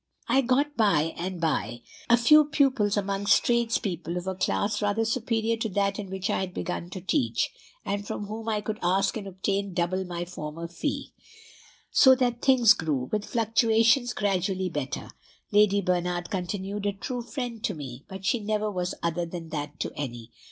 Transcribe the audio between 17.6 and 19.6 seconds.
to me but she never was other than